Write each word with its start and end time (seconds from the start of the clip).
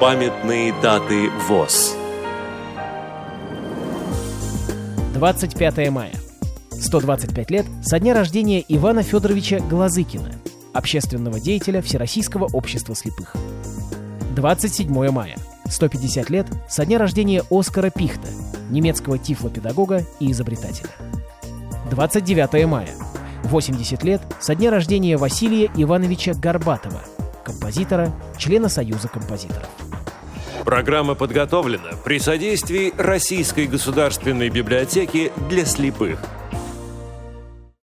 Памятные 0.00 0.72
даты 0.80 1.28
ВОЗ 1.46 1.94
25 5.12 5.90
мая. 5.90 6.14
125 6.70 7.50
лет 7.50 7.66
со 7.82 7.98
дня 8.00 8.14
рождения 8.14 8.64
Ивана 8.66 9.02
Федоровича 9.02 9.58
Глазыкина, 9.58 10.32
общественного 10.72 11.38
деятеля 11.38 11.82
Всероссийского 11.82 12.48
общества 12.50 12.94
слепых. 12.94 13.36
27 14.34 15.10
мая. 15.10 15.36
150 15.66 16.30
лет 16.30 16.46
со 16.66 16.86
дня 16.86 16.98
рождения 16.98 17.42
Оскара 17.50 17.90
Пихта, 17.90 18.28
немецкого 18.70 19.18
тифлопедагога 19.18 20.06
и 20.18 20.30
изобретателя. 20.30 20.92
29 21.90 22.64
мая. 22.66 22.88
80 23.44 24.02
лет 24.04 24.22
со 24.40 24.54
дня 24.54 24.70
рождения 24.70 25.18
Василия 25.18 25.70
Ивановича 25.76 26.32
Горбатова, 26.32 27.02
композитора, 27.52 28.12
члена 28.38 28.68
Союза 28.68 29.08
композиторов. 29.08 29.68
Программа 30.64 31.14
подготовлена 31.14 31.92
при 32.04 32.18
содействии 32.18 32.92
Российской 32.96 33.66
государственной 33.66 34.50
библиотеки 34.50 35.32
для 35.48 35.64
слепых– 35.64 36.18